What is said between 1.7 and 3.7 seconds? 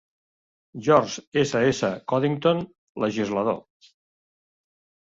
S. Codington, legislador.